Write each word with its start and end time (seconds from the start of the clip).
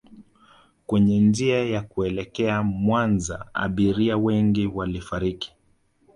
kwenye 0.85 1.19
njia 1.19 1.63
ya 1.65 1.81
kuelekea 1.81 2.63
Mwanza 2.63 3.49
Abiria 3.53 4.17
wengi 4.17 4.67
walifariki 4.67 5.55